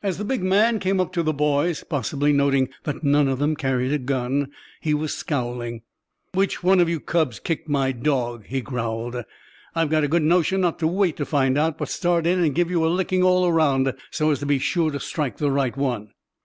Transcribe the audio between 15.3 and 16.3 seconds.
the right one."